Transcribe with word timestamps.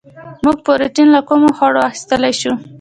موږ 0.43 0.57
پروټین 0.65 1.07
له 1.15 1.21
کومو 1.27 1.49
خوړو 1.57 1.85
اخیستلی 1.89 2.33
شو 2.41 2.53